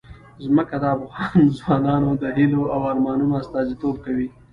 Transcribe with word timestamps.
ځمکه 0.45 0.75
د 0.83 0.85
افغان 0.97 1.39
ځوانانو 1.57 2.09
د 2.21 2.23
هیلو 2.37 2.63
او 2.73 2.79
ارمانونو 2.91 3.33
استازیتوب 3.41 3.95
کوي. 4.05 4.27